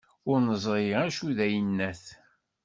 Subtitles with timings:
[0.29, 2.03] Ur nezṛi acu i d ayennat.